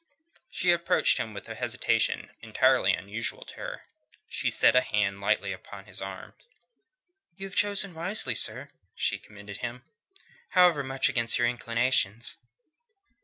[0.49, 3.83] She approached him with a hesitation entirely unusual to her.
[4.27, 6.33] She set a hand lightly upon his arm.
[7.37, 9.83] "You have chosen wisely, sir," she commended him,
[10.53, 12.39] "however much against your inclinations."